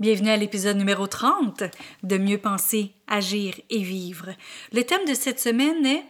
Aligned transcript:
Bienvenue 0.00 0.30
à 0.30 0.36
l'épisode 0.36 0.76
numéro 0.76 1.06
30 1.06 1.62
de 2.02 2.18
Mieux 2.18 2.38
penser, 2.38 2.90
agir 3.06 3.54
et 3.70 3.78
vivre. 3.78 4.30
Le 4.72 4.82
thème 4.82 5.04
de 5.06 5.14
cette 5.14 5.38
semaine 5.38 5.86
est 5.86 6.02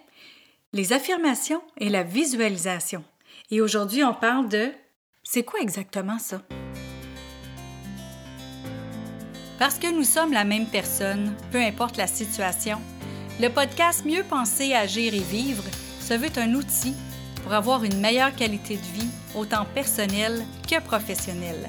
les 0.72 0.94
affirmations 0.94 1.60
et 1.76 1.90
la 1.90 2.02
visualisation. 2.02 3.04
Et 3.50 3.60
aujourd'hui, 3.60 4.02
on 4.02 4.14
parle 4.14 4.48
de 4.48 4.70
c'est 5.22 5.42
quoi 5.42 5.60
exactement 5.60 6.18
ça? 6.18 6.40
Parce 9.58 9.78
que 9.78 9.94
nous 9.94 10.04
sommes 10.04 10.32
la 10.32 10.44
même 10.44 10.66
personne, 10.66 11.36
peu 11.52 11.58
importe 11.58 11.98
la 11.98 12.06
situation, 12.06 12.80
le 13.38 13.50
podcast 13.50 14.06
Mieux 14.06 14.24
penser, 14.24 14.72
agir 14.72 15.12
et 15.12 15.18
vivre 15.18 15.64
se 16.00 16.14
veut 16.14 16.32
un 16.38 16.54
outil 16.54 16.94
pour 17.42 17.52
avoir 17.52 17.84
une 17.84 18.00
meilleure 18.00 18.34
qualité 18.34 18.76
de 18.76 18.98
vie, 18.98 19.10
autant 19.34 19.66
personnelle 19.74 20.42
que 20.66 20.80
professionnelle. 20.80 21.68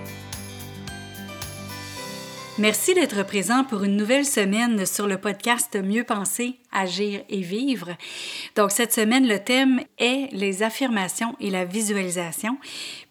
Merci 2.61 2.93
d'être 2.93 3.25
présent 3.25 3.63
pour 3.63 3.83
une 3.83 3.97
nouvelle 3.97 4.23
semaine 4.23 4.85
sur 4.85 5.07
le 5.07 5.17
podcast 5.17 5.75
Mieux 5.75 6.03
penser, 6.03 6.59
agir 6.71 7.21
et 7.27 7.41
vivre. 7.41 7.89
Donc 8.55 8.69
cette 8.69 8.93
semaine, 8.93 9.27
le 9.27 9.39
thème 9.39 9.81
est 9.97 10.31
les 10.31 10.61
affirmations 10.61 11.35
et 11.39 11.49
la 11.49 11.65
visualisation. 11.65 12.59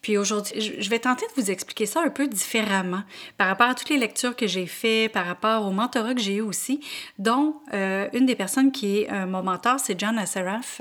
Puis 0.03 0.17
aujourd'hui, 0.17 0.77
je 0.79 0.89
vais 0.89 1.01
tenter 1.01 1.27
de 1.27 1.43
vous 1.43 1.51
expliquer 1.51 1.87
ça 1.87 2.01
un 2.01 2.11
peu 2.11 2.29
différemment 2.29 3.03
par 3.39 3.49
rapport 3.49 3.67
à 3.67 3.75
toutes 3.75 3.89
les 3.89 3.99
lectures 3.99 4.37
que 4.37 4.47
j'ai 4.47 4.67
faites, 4.67 5.11
par 5.11 5.27
rapport 5.27 5.67
au 5.67 5.73
mentorat 5.73 6.15
que 6.15 6.21
j'ai 6.21 6.37
eu 6.37 6.43
aussi, 6.43 6.79
dont 7.19 7.57
euh, 7.75 8.09
une 8.13 8.27
des 8.27 8.37
personnes 8.37 8.71
qui 8.71 8.99
est 8.99 9.13
euh, 9.13 9.27
mon 9.27 9.43
mentor, 9.43 9.81
c'est 9.81 9.99
John 9.99 10.17
Assaraf, 10.17 10.81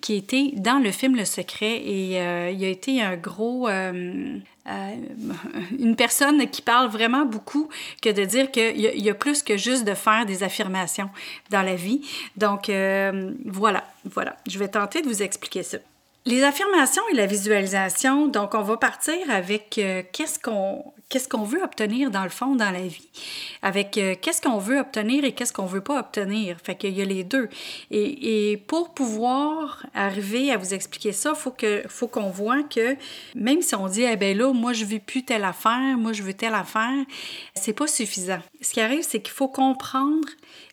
qui 0.00 0.14
était 0.14 0.52
dans 0.54 0.78
le 0.78 0.90
film 0.90 1.16
Le 1.16 1.26
Secret 1.26 1.82
et 1.84 2.18
euh, 2.22 2.50
il 2.50 2.64
a 2.64 2.68
été 2.68 3.02
un 3.02 3.16
gros 3.16 3.68
une 5.78 5.96
personne 5.96 6.48
qui 6.48 6.62
parle 6.62 6.88
vraiment 6.88 7.24
beaucoup 7.24 7.68
que 8.02 8.10
de 8.10 8.24
dire 8.24 8.50
qu'il 8.50 8.76
y, 8.76 9.02
y, 9.02 9.10
a 9.10 9.14
plus 9.14 9.42
que 9.42 9.56
juste 9.56 9.84
de 9.84 9.94
faire 9.94 10.26
des 10.26 10.42
affirmations 10.42 11.10
dans 11.50 11.62
la 11.62 11.74
vie. 11.74 12.02
Donc, 12.36 12.68
euh, 12.68 13.32
voilà, 13.44 13.84
voilà. 14.04 14.36
Je 14.48 14.58
vais 14.58 14.68
tenter 14.68 15.02
de 15.02 15.08
vous 15.08 15.22
expliquer 15.22 15.62
ça. 15.62 15.78
Les 16.28 16.42
affirmations 16.42 17.04
et 17.12 17.14
la 17.14 17.26
visualisation, 17.26 18.26
donc 18.26 18.54
on 18.54 18.62
va 18.62 18.76
partir 18.76 19.14
avec 19.30 19.78
euh, 19.78 20.02
qu'est-ce 20.10 20.40
qu'on 20.40 21.44
veut 21.44 21.62
obtenir 21.62 22.10
dans 22.10 22.24
le 22.24 22.30
fond 22.30 22.56
dans 22.56 22.72
la 22.72 22.80
vie, 22.80 23.08
avec 23.62 23.96
euh, 23.96 24.16
qu'est-ce 24.20 24.42
qu'on 24.42 24.58
veut 24.58 24.80
obtenir 24.80 25.22
et 25.22 25.30
qu'est-ce 25.30 25.52
qu'on 25.52 25.66
veut 25.66 25.82
pas 25.82 26.00
obtenir? 26.00 26.56
Fait 26.64 26.74
qu'il 26.74 26.98
y 26.98 27.00
a 27.00 27.04
les 27.04 27.22
deux. 27.22 27.48
Et, 27.92 28.50
et, 28.50 28.56
pour 28.56 28.92
pouvoir 28.92 29.86
arriver 29.94 30.50
à 30.50 30.56
vous 30.56 30.74
expliquer 30.74 31.12
ça, 31.12 31.36
faut 31.36 31.54
faut 31.86 32.08
qu'on 32.08 32.30
voit 32.30 32.64
que 32.64 32.96
même 33.36 33.62
si 33.62 33.76
on 33.76 33.86
dit 33.86 34.02
eh 34.02 34.16
ben 34.16 34.36
là 34.36 34.52
moi 34.52 34.72
je 34.72 34.84
veux 34.84 34.98
plus 34.98 35.24
telle 35.24 35.44
affaire, 35.44 35.96
moi 35.96 36.12
je 36.12 36.24
veux 36.24 36.34
telle 36.34 36.54
affaire, 36.54 37.04
c'est 37.54 37.72
pas 37.72 37.86
suffisant. 37.86 38.40
Ce 38.60 38.72
qui 38.72 38.80
arrive 38.80 39.04
c'est 39.04 39.22
qu'il 39.22 39.32
faut 39.32 39.46
comprendre 39.46 40.26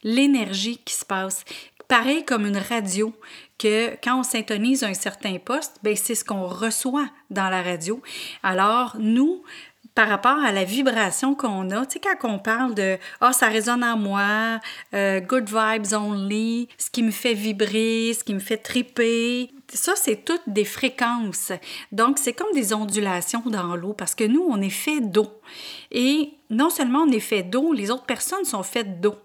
l'énergie 0.03 0.79
qui 0.83 0.95
se 0.95 1.05
passe 1.05 1.45
pareil 1.88 2.26
comme 2.26 2.45
une 2.45 2.58
radio, 2.58 3.14
que 3.59 3.92
quand 4.03 4.20
on 4.20 4.23
syntonise 4.23 4.84
un 4.84 4.94
certain 4.94 5.38
poste, 5.38 5.78
ben 5.84 5.95
c'est 5.95 6.16
ce 6.16 6.26
qu'on 6.26 6.48
reçoit 6.48 7.09
dans 7.30 7.50
la 7.50 7.62
radio. 7.62 8.02
Alors, 8.42 8.95
nous, 8.99 9.44
par 9.95 10.10
rapport 10.10 10.38
à 10.43 10.52
la 10.52 10.64
vibration 10.64 11.36
qu'on 11.36 11.70
a, 11.70 11.86
tu 11.86 11.93
sais, 11.93 11.99
quand 11.99 12.30
on 12.30 12.39
parle 12.39 12.73
de 12.73 12.98
«Ah, 13.22 13.30
oh, 13.30 13.33
ça 13.33 13.48
résonne 13.48 13.83
en 13.83 13.98
moi 13.98 14.60
euh, 14.93 15.20
good 15.20 15.48
vibes 15.48 15.93
only», 15.93 16.67
ce 16.77 16.89
qui 16.89 17.04
me 17.04 17.11
fait 17.11 17.36
vibrer, 17.36 18.14
ce 18.17 18.23
qui 18.23 18.33
me 18.33 18.39
fait 18.39 18.58
triper, 18.58 19.52
ça, 19.78 19.94
c'est 19.95 20.26
toutes 20.26 20.48
des 20.48 20.66
fréquences. 20.66 21.52
Donc, 21.92 22.17
c'est 22.17 22.34
comme 22.34 22.52
des 22.54 22.73
ondulations 22.73 23.44
dans 23.45 23.76
l'eau 23.76 23.94
parce 23.94 24.16
que 24.16 24.23
nous, 24.23 24.45
on 24.48 24.61
est 24.61 24.70
fait 24.70 25.02
d'eau. 25.02 25.28
Et 25.92 26.34
non 26.54 26.70
seulement 26.70 27.00
on 27.00 27.11
est 27.11 27.20
fait 27.20 27.44
d'eau, 27.44 27.73
les 27.73 27.92
autres 27.92 28.06
personnes 28.06 28.45
sont 28.45 28.64
faites 28.64 29.02
d'eau. 29.02 29.16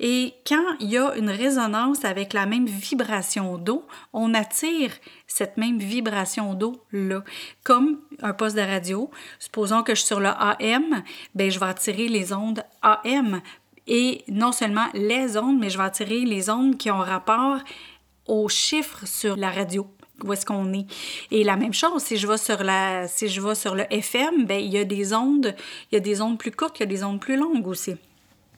Et 0.00 0.34
quand 0.46 0.76
il 0.80 0.90
y 0.90 0.98
a 0.98 1.14
une 1.16 1.30
résonance 1.30 2.04
avec 2.04 2.32
la 2.32 2.46
même 2.46 2.66
vibration 2.66 3.56
d'eau, 3.58 3.86
on 4.12 4.34
attire 4.34 4.92
cette 5.26 5.56
même 5.56 5.78
vibration 5.78 6.54
d'eau-là. 6.54 7.22
Comme 7.64 8.00
un 8.20 8.32
poste 8.32 8.56
de 8.56 8.62
radio, 8.62 9.10
supposons 9.38 9.82
que 9.82 9.94
je 9.94 10.00
suis 10.00 10.08
sur 10.08 10.20
le 10.20 10.28
AM, 10.28 11.02
ben 11.34 11.50
je 11.50 11.58
vais 11.58 11.66
attirer 11.66 12.08
les 12.08 12.32
ondes 12.32 12.62
AM. 12.82 13.40
Et 13.86 14.24
non 14.28 14.52
seulement 14.52 14.86
les 14.94 15.36
ondes, 15.36 15.58
mais 15.58 15.68
je 15.68 15.76
vais 15.76 15.84
attirer 15.84 16.20
les 16.20 16.50
ondes 16.50 16.76
qui 16.78 16.90
ont 16.90 16.98
rapport 16.98 17.58
aux 18.32 18.48
chiffres 18.48 19.06
sur 19.06 19.36
la 19.36 19.50
radio 19.50 19.86
où 20.24 20.32
est-ce 20.32 20.46
qu'on 20.46 20.72
est. 20.72 20.86
Et 21.30 21.44
la 21.44 21.56
même 21.56 21.74
chose, 21.74 22.02
si 22.02 22.16
je 22.16 22.26
vais 22.26 22.38
sur 22.38 22.62
la 22.62 23.08
si 23.08 23.28
je 23.28 23.40
vais 23.40 23.54
sur 23.54 23.74
le 23.74 23.84
FM, 23.92 24.46
ben 24.46 24.58
il 24.58 24.72
y 24.72 24.78
a 24.78 24.84
des 24.84 25.12
ondes, 25.12 25.54
il 25.90 25.96
y 25.96 25.98
a 25.98 26.00
des 26.00 26.22
ondes 26.22 26.38
plus 26.38 26.52
courtes, 26.52 26.78
il 26.78 26.80
y 26.80 26.84
a 26.84 26.86
des 26.86 27.04
ondes 27.04 27.20
plus 27.20 27.36
longues 27.36 27.66
aussi. 27.66 27.96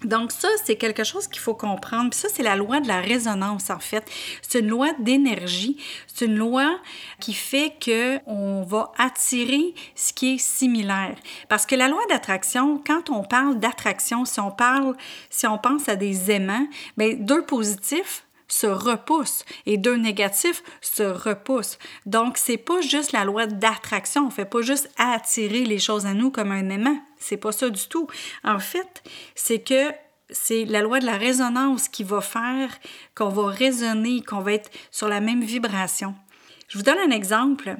Donc 0.04 0.32
ça, 0.32 0.48
c'est 0.64 0.76
quelque 0.76 1.02
chose 1.02 1.26
qu'il 1.26 1.40
faut 1.40 1.54
comprendre. 1.54 2.10
Puis 2.10 2.20
ça, 2.20 2.28
c'est 2.30 2.42
la 2.42 2.56
loi 2.56 2.80
de 2.80 2.88
la 2.88 3.00
résonance, 3.00 3.70
en 3.70 3.78
fait. 3.78 4.04
C'est 4.42 4.60
une 4.60 4.68
loi 4.68 4.88
d'énergie. 4.98 5.78
C'est 6.06 6.26
une 6.26 6.36
loi 6.36 6.78
qui 7.20 7.32
fait 7.32 7.72
que 7.80 8.18
on 8.26 8.62
va 8.62 8.92
attirer 8.98 9.74
ce 9.94 10.12
qui 10.12 10.34
est 10.34 10.38
similaire. 10.38 11.16
Parce 11.48 11.64
que 11.64 11.74
la 11.74 11.88
loi 11.88 12.02
d'attraction, 12.10 12.82
quand 12.86 13.08
on 13.08 13.22
parle 13.22 13.58
d'attraction, 13.58 14.26
si 14.26 14.40
on 14.40 14.50
parle, 14.50 14.94
si 15.30 15.46
on 15.46 15.56
pense 15.56 15.88
à 15.88 15.96
des 15.96 16.30
aimants, 16.30 16.66
bien, 16.98 17.14
deux 17.14 17.44
positifs 17.46 18.26
se 18.54 18.68
repoussent 18.68 19.44
et 19.66 19.78
deux 19.78 19.96
négatifs 19.96 20.62
se 20.80 21.02
repoussent. 21.02 21.78
Donc, 22.06 22.38
c'est 22.38 22.56
pas 22.56 22.80
juste 22.80 23.10
la 23.10 23.24
loi 23.24 23.46
d'attraction. 23.46 24.28
On 24.28 24.30
fait 24.30 24.44
pas 24.44 24.62
juste 24.62 24.88
attirer 24.96 25.64
les 25.64 25.80
choses 25.80 26.06
à 26.06 26.14
nous 26.14 26.30
comme 26.30 26.52
un 26.52 26.68
aimant. 26.68 26.96
C'est 27.18 27.36
pas 27.36 27.50
ça 27.50 27.68
du 27.68 27.88
tout. 27.88 28.06
En 28.44 28.60
fait, 28.60 29.02
c'est 29.34 29.58
que 29.58 29.90
c'est 30.30 30.64
la 30.66 30.82
loi 30.82 31.00
de 31.00 31.04
la 31.04 31.16
résonance 31.16 31.88
qui 31.88 32.04
va 32.04 32.20
faire 32.20 32.70
qu'on 33.16 33.28
va 33.28 33.48
résonner, 33.48 34.22
qu'on 34.22 34.40
va 34.40 34.52
être 34.52 34.70
sur 34.92 35.08
la 35.08 35.20
même 35.20 35.42
vibration. 35.42 36.14
Je 36.68 36.78
vous 36.78 36.84
donne 36.84 36.98
un 36.98 37.10
exemple. 37.10 37.76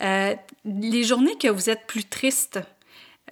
Euh, 0.00 0.34
les 0.64 1.04
journées 1.04 1.36
que 1.36 1.48
vous 1.48 1.68
êtes 1.68 1.86
plus 1.86 2.04
triste, 2.04 2.58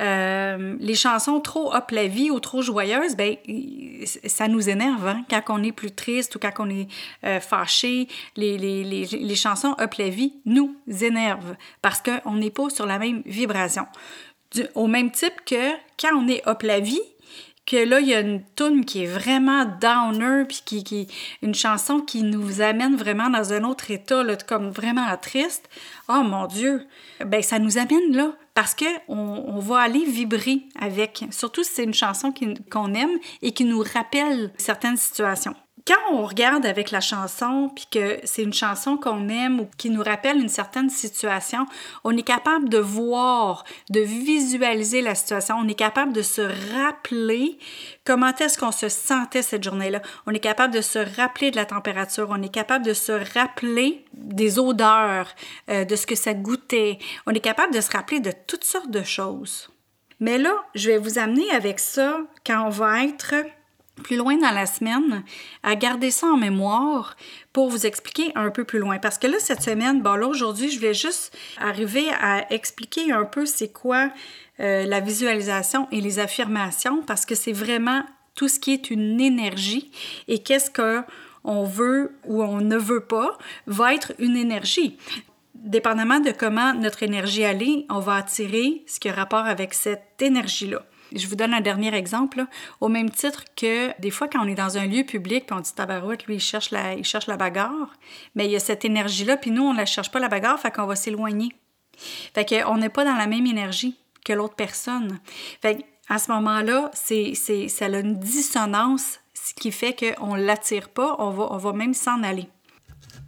euh, 0.03 0.77
les 0.81 0.95
chansons 0.95 1.41
trop 1.41 1.75
hop 1.75 1.91
la 1.93 2.09
vie 2.09 2.31
ou 2.31 2.41
trop 2.41 2.63
joyeuses, 2.63 3.17
ben 3.17 3.37
ça 4.07 4.49
nous 4.49 4.69
énerve 4.69 5.07
hein? 5.07 5.25
quand 5.29 5.43
on 5.49 5.63
est 5.63 5.73
plus 5.73 5.93
triste 5.93 6.37
ou 6.37 6.39
quand 6.39 6.53
on 6.59 6.71
est 6.71 6.89
euh, 7.25 7.41
fâché. 7.41 8.09
Les, 8.37 8.59
les, 8.59 8.85
les, 8.85 9.05
les, 9.05 9.35
chansons 9.35 9.75
hop 9.79 9.95
la 9.95 10.09
vie 10.09 10.35
nous 10.45 10.77
énervent 11.01 11.57
parce 11.83 12.03
qu'on 12.03 12.35
n'est 12.35 12.51
pas 12.51 12.71
sur 12.71 12.87
la 12.87 12.99
même 12.99 13.23
vibration. 13.27 13.87
Au 14.75 14.87
même 14.87 15.11
type 15.11 15.45
que 15.45 15.73
quand 15.99 16.15
on 16.15 16.29
est 16.29 16.47
hop 16.47 16.63
la 16.63 16.81
vie, 16.81 17.01
que 17.67 17.77
là, 17.77 18.01
il 18.01 18.09
y 18.09 18.15
a 18.15 18.21
une 18.21 18.43
tune 18.57 18.85
qui 18.85 19.05
est 19.05 19.07
vraiment 19.07 19.65
downer, 19.65 20.45
puis 20.47 20.63
qui, 20.65 20.85
qui, 20.85 21.09
une 21.43 21.55
chanson 21.55 22.01
qui 22.01 22.23
nous 22.23 22.61
amène 22.61 22.97
vraiment 22.97 23.31
dans 23.31 23.53
un 23.53 23.65
autre 23.65 23.91
état, 23.91 24.23
là, 24.23 24.37
comme 24.37 24.71
vraiment 24.71 25.07
triste. 25.17 25.69
Oh 26.09 26.23
mon 26.23 26.47
Dieu! 26.47 26.87
Ben, 27.25 27.43
ça 27.43 27.59
nous 27.59 27.79
amène 27.79 28.15
là, 28.15 28.33
parce 28.55 28.75
qu'on 28.75 29.17
on 29.17 29.59
va 29.61 29.79
aller 29.79 30.05
vibrer 30.05 30.63
avec, 30.79 31.25
surtout 31.31 31.65
si 31.65 31.73
c'est 31.75 31.85
une 31.85 31.95
chanson 31.95 32.33
qu'on 32.71 32.95
aime 32.95 33.19
et 33.43 33.53
qui 33.53 33.65
nous 33.65 33.83
rappelle 33.83 34.53
certaines 34.59 34.97
situations 34.97 35.55
quand 35.87 36.13
on 36.13 36.25
regarde 36.25 36.65
avec 36.65 36.91
la 36.91 37.01
chanson, 37.01 37.71
puis 37.75 37.87
que 37.91 38.19
c'est 38.25 38.43
une 38.43 38.55
chanson 38.55 38.97
qu'on 38.97 39.29
aime 39.29 39.61
ou 39.61 39.69
qui 39.77 39.91
nous 39.91 40.03
rappelle 40.03 40.39
une 40.39 40.49
certaine 40.49 40.89
situation, 40.89 41.67
on 42.05 42.17
est 42.17 42.23
capable 42.23 42.71
de 42.71 42.79
voir, 42.79 43.65
de 43.91 44.01
visualiser 44.01 45.03
la 45.03 45.15
situation, 45.15 45.57
on 45.59 45.69
est 45.69 45.75
capable 45.75 46.15
de 46.15 46.23
se 46.23 46.41
rappeler 46.73 47.59
comment 48.05 48.35
est-ce 48.35 48.57
qu'on 48.57 48.73
se 48.73 48.89
sentait 48.89 49.43
cette 49.43 49.63
journée-là, 49.63 50.01
on 50.27 50.33
est 50.33 50.41
capable 50.41 50.73
de 50.73 50.81
se 50.81 50.99
rappeler 51.17 51.51
de 51.51 51.57
la 51.57 51.67
température, 51.67 52.29
on 52.31 52.41
est 52.41 52.53
capable 52.53 52.87
de 52.87 52.95
se 52.95 53.13
rappeler 53.35 54.07
des 54.15 54.59
odeurs, 54.59 55.29
euh, 55.69 55.85
de 55.85 55.97
ce 55.97 56.07
que 56.07 56.15
ça 56.15 56.33
goûtait, 56.33 56.99
on 57.27 57.33
est 57.33 57.41
capable 57.41 57.75
de 57.75 57.83
se 57.83 57.91
rappeler 57.91 58.21
de 58.21 58.33
toutes 58.47 58.65
sortes 58.65 58.91
de 58.91 59.03
choses. 59.03 59.69
Mais 60.19 60.39
là, 60.39 60.55
je 60.75 60.91
vais 60.91 60.99
vous 60.99 61.19
amener 61.19 61.51
avec 61.51 61.79
ça 61.79 62.21
quand 62.47 62.65
on 62.65 62.71
va 62.71 63.05
être 63.05 63.35
plus 64.03 64.17
loin 64.17 64.37
dans 64.37 64.51
la 64.51 64.67
semaine, 64.67 65.23
à 65.63 65.77
garder 65.77 66.11
ça 66.11 66.27
en 66.27 66.37
mémoire 66.37 67.17
pour 67.53 67.69
vous 67.69 67.87
expliquer 67.87 68.33
un 68.35 68.51
peu 68.51 68.65
plus 68.65 68.79
loin. 68.79 68.99
Parce 68.99 69.19
que 69.19 69.27
là, 69.27 69.39
cette 69.39 69.63
semaine, 69.63 70.03
bon 70.03 70.15
là, 70.15 70.27
aujourd'hui, 70.27 70.71
je 70.71 70.81
vais 70.81 70.95
juste 70.95 71.37
arriver 71.59 72.07
à 72.21 72.53
expliquer 72.53 73.13
un 73.13 73.25
peu 73.25 73.47
c'est 73.47 73.73
quoi 73.73 74.11
euh, 74.61 74.85
la 74.87 75.01
visualisation 75.01 75.89
et 75.93 76.01
les 76.01 76.19
affirmations, 76.19 77.03
parce 77.03 77.25
que 77.25 77.35
c'est 77.35 77.53
vraiment 77.53 78.03
tout 78.35 78.49
ce 78.49 78.59
qui 78.59 78.73
est 78.73 78.91
une 78.91 79.21
énergie 79.21 79.93
et 80.27 80.41
qu'est-ce 80.41 80.71
qu'on 80.71 81.65
veut 81.65 82.17
ou 82.25 82.43
on 82.43 82.61
ne 82.61 82.77
veut 82.77 83.05
pas 83.05 83.39
va 83.67 83.95
être 83.95 84.13
une 84.19 84.37
énergie. 84.37 84.97
Dépendamment 85.55 86.21
de 86.21 86.31
comment 86.33 86.75
notre 86.75 87.03
énergie 87.05 87.45
allait, 87.45 87.87
on 87.89 88.01
va 88.01 88.17
attirer 88.17 88.83
ce 88.87 88.99
qui 88.99 89.09
a 89.09 89.13
rapport 89.13 89.47
avec 89.47 89.73
cette 89.73 90.21
énergie-là. 90.21 90.85
Je 91.15 91.27
vous 91.29 91.37
donne 91.37 91.55
un 91.55 91.61
dernier 91.61 91.95
exemple. 91.95 92.45
Au 92.81 92.89
même 92.89 93.11
titre 93.11 93.45
que 93.57 93.99
des 94.01 94.11
fois, 94.11 94.29
quand 94.29 94.45
on 94.45 94.49
est 94.49 94.55
dans 94.55 94.79
un 94.79 94.87
lieu 94.87 95.05
public, 95.05 95.47
puis 95.47 95.57
on 95.57 95.61
dit 95.61 95.75
tabarouette, 95.75 96.27
lui, 96.27 96.37
il 96.37 96.41
cherche 96.41 96.71
la, 96.71 96.95
il 96.95 97.05
cherche 97.05 97.27
la 97.27 97.37
bagarre, 97.37 97.95
mais 98.35 98.47
il 98.47 98.51
y 98.51 98.57
a 98.57 98.61
cette 98.61 98.85
énergie-là, 98.85 99.37
puis 99.37 99.51
nous, 99.51 99.63
on 99.63 99.73
ne 99.73 99.79
la 99.79 99.87
cherche 99.87 100.11
pas 100.11 100.19
la 100.19 100.29
bagarre, 100.29 100.59
fait 100.59 100.71
qu'on 100.73 100.87
va 100.87 100.97
s'éloigner. 100.97 101.55
Fait 102.35 102.45
qu'on 102.45 102.77
n'est 102.77 102.89
pas 102.89 103.05
dans 103.05 103.15
la 103.15 103.27
même 103.27 103.47
énergie 103.47 103.97
que 104.25 104.33
l'autre 104.33 104.55
personne. 104.55 105.21
Fait 105.63 105.85
à 106.09 106.19
ce 106.19 106.31
moment-là, 106.33 106.91
c'est, 106.93 107.33
c'est, 107.35 107.69
ça 107.69 107.87
a 107.87 107.99
une 107.99 108.19
dissonance, 108.19 109.21
ce 109.33 109.55
qui 109.55 109.73
fait 109.73 109.95
qu'on 109.95 110.37
ne 110.37 110.43
l'attire 110.43 110.91
pas, 110.91 111.17
on 111.19 111.31
va, 111.31 111.49
on 111.51 111.57
va 111.57 111.73
même 111.73 111.95
s'en 111.95 112.23
aller. 112.23 112.49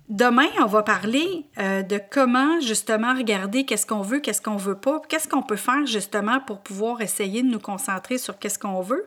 Demain, 0.09 0.47
on 0.61 0.67
va 0.67 0.85
parler 0.85 1.47
euh, 1.59 1.83
de 1.83 2.01
comment 2.11 2.61
justement 2.61 3.13
regarder 3.15 3.65
qu'est-ce 3.65 3.87
qu'on 3.87 4.03
veut, 4.03 4.21
qu'est-ce 4.21 4.41
qu'on 4.41 4.57
veut 4.57 4.79
pas, 4.79 5.03
qu'est-ce 5.09 5.27
qu'on 5.27 5.43
peut 5.43 5.57
faire 5.57 5.85
justement 5.85 6.39
pour 6.39 6.61
pouvoir 6.61 7.01
essayer 7.01 7.43
de 7.43 7.49
nous 7.49 7.59
concentrer 7.59 8.17
sur 8.17 8.39
qu'est-ce 8.39 8.59
qu'on 8.59 8.83
veut. 8.83 9.05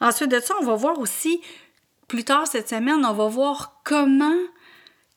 Ensuite 0.00 0.32
de 0.32 0.40
ça, 0.40 0.54
on 0.60 0.64
va 0.64 0.74
voir 0.74 0.98
aussi, 0.98 1.40
plus 2.08 2.24
tard 2.24 2.48
cette 2.48 2.68
semaine, 2.68 3.04
on 3.04 3.12
va 3.12 3.28
voir 3.28 3.80
comment 3.84 4.36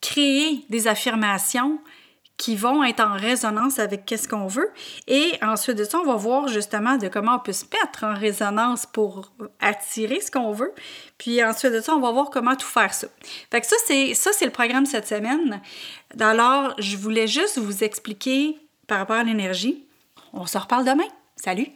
créer 0.01 0.63
des 0.69 0.87
affirmations 0.87 1.79
qui 2.37 2.55
vont 2.55 2.83
être 2.83 2.99
en 2.99 3.13
résonance 3.13 3.79
avec 3.79 4.05
qu'est-ce 4.05 4.27
qu'on 4.27 4.45
veut. 4.45 4.69
Et 5.07 5.31
ensuite 5.41 5.77
de 5.77 5.83
ça, 5.83 5.99
on 5.99 6.05
va 6.05 6.15
voir 6.15 6.47
justement 6.47 6.97
de 6.97 7.07
comment 7.07 7.35
on 7.35 7.39
peut 7.39 7.51
se 7.51 7.65
mettre 7.65 8.03
en 8.03 8.13
résonance 8.13 8.85
pour 8.85 9.31
attirer 9.59 10.21
ce 10.21 10.29
qu'on 10.29 10.51
veut. 10.51 10.73
Puis 11.17 11.43
ensuite 11.43 11.73
de 11.73 11.81
ça, 11.81 11.95
on 11.95 11.99
va 11.99 12.11
voir 12.11 12.29
comment 12.29 12.55
tout 12.55 12.67
faire 12.67 12.93
ça. 12.93 13.07
Fait 13.51 13.61
que 13.61 13.67
ça, 13.67 13.75
c'est, 13.85 14.13
ça, 14.13 14.29
c'est 14.33 14.45
le 14.45 14.51
programme 14.51 14.85
cette 14.85 15.07
semaine. 15.07 15.61
Alors, 16.19 16.75
je 16.77 16.95
voulais 16.95 17.27
juste 17.27 17.57
vous 17.57 17.83
expliquer 17.83 18.57
par 18.85 18.99
rapport 18.99 19.17
à 19.17 19.23
l'énergie. 19.23 19.83
On 20.31 20.45
se 20.45 20.57
reparle 20.57 20.85
demain. 20.85 21.07
Salut! 21.35 21.67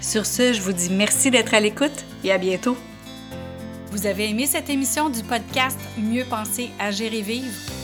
Sur 0.00 0.26
ce, 0.26 0.52
je 0.52 0.60
vous 0.60 0.72
dis 0.72 0.90
merci 0.90 1.30
d'être 1.30 1.54
à 1.54 1.60
l'écoute 1.60 2.04
et 2.24 2.32
à 2.32 2.38
bientôt. 2.38 2.76
Vous 3.90 4.06
avez 4.06 4.28
aimé 4.28 4.46
cette 4.46 4.68
émission 4.68 5.08
du 5.08 5.22
podcast 5.22 5.78
Mieux 5.96 6.24
penser, 6.24 6.70
agir 6.78 7.12
et 7.14 7.22
vivre? 7.22 7.83